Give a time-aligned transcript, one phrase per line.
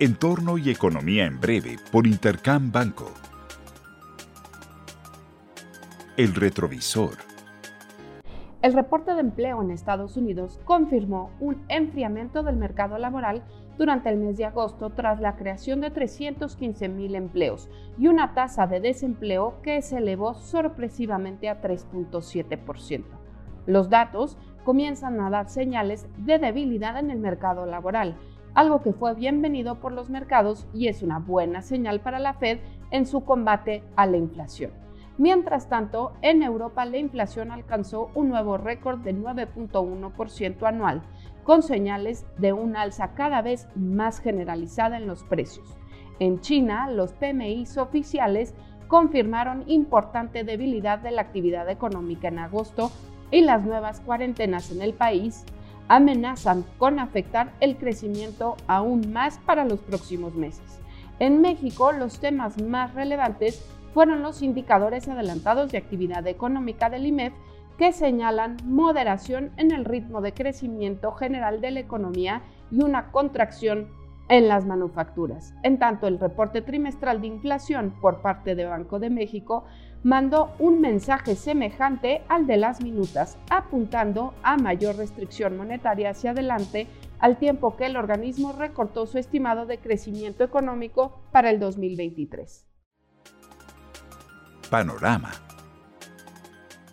[0.00, 3.10] Entorno y Economía en Breve por Intercam Banco.
[6.16, 7.14] El retrovisor.
[8.62, 13.42] El reporte de empleo en Estados Unidos confirmó un enfriamiento del mercado laboral
[13.76, 17.68] durante el mes de agosto tras la creación de 315 mil empleos
[17.98, 23.02] y una tasa de desempleo que se elevó sorpresivamente a 3.7%.
[23.66, 28.16] Los datos comienzan a dar señales de debilidad en el mercado laboral,
[28.54, 32.58] algo que fue bienvenido por los mercados y es una buena señal para la Fed
[32.90, 34.72] en su combate a la inflación.
[35.18, 41.02] Mientras tanto, en Europa la inflación alcanzó un nuevo récord de 9.1% anual,
[41.42, 45.76] con señales de un alza cada vez más generalizada en los precios.
[46.20, 48.54] En China, los PMIs oficiales
[48.86, 52.90] confirmaron importante debilidad de la actividad económica en agosto
[53.30, 55.44] y las nuevas cuarentenas en el país
[55.88, 60.80] amenazan con afectar el crecimiento aún más para los próximos meses.
[61.18, 67.32] En México, los temas más relevantes fueron los indicadores adelantados de actividad económica del IMEF
[67.78, 73.88] que señalan moderación en el ritmo de crecimiento general de la economía y una contracción
[74.28, 75.54] en las manufacturas.
[75.62, 79.64] En tanto, el reporte trimestral de inflación por parte de Banco de México
[80.02, 86.86] mandó un mensaje semejante al de las minutas, apuntando a mayor restricción monetaria hacia adelante,
[87.18, 92.66] al tiempo que el organismo recortó su estimado de crecimiento económico para el 2023.
[94.70, 95.30] Panorama.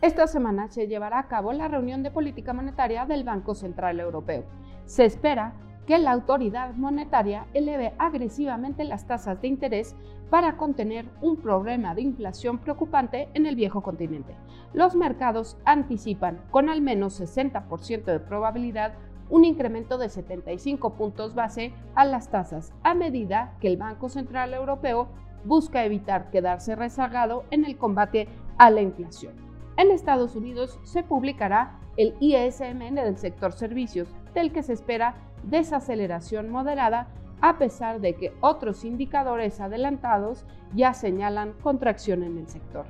[0.01, 4.45] Esta semana se llevará a cabo la reunión de política monetaria del Banco Central Europeo.
[4.85, 5.53] Se espera
[5.85, 9.95] que la autoridad monetaria eleve agresivamente las tasas de interés
[10.29, 14.35] para contener un problema de inflación preocupante en el viejo continente.
[14.73, 18.93] Los mercados anticipan con al menos 60% de probabilidad
[19.29, 24.53] un incremento de 75 puntos base a las tasas a medida que el Banco Central
[24.53, 25.07] Europeo
[25.43, 29.33] busca evitar quedarse rezagado en el combate a la inflación.
[29.77, 35.15] En Estados Unidos se publicará el ISMN del sector servicios, del que se espera
[35.49, 37.07] desaceleración moderada
[37.41, 42.85] a pesar de que otros indicadores adelantados ya señalan contracción en el sector.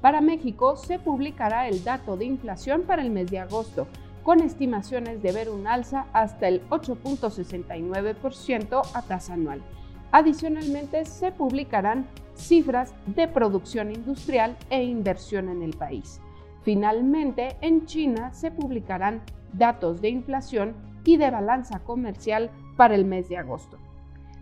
[0.00, 3.86] Para México se publicará el dato de inflación para el mes de agosto,
[4.24, 9.62] con estimaciones de ver un alza hasta el 8.69% a tasa anual.
[10.10, 16.20] Adicionalmente, se publicarán cifras de producción industrial e inversión en el país.
[16.62, 20.74] Finalmente, en China se publicarán datos de inflación
[21.04, 23.78] y de balanza comercial para el mes de agosto.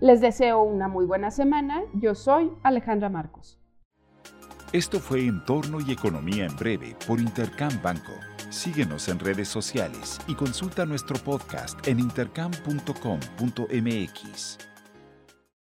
[0.00, 1.82] Les deseo una muy buena semana.
[1.94, 3.58] Yo soy Alejandra Marcos.
[4.72, 8.12] Esto fue Entorno y Economía en Breve por Intercam Banco.
[8.50, 14.58] Síguenos en redes sociales y consulta nuestro podcast en intercam.com.mx.